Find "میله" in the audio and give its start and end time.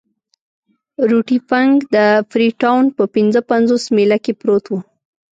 3.95-4.17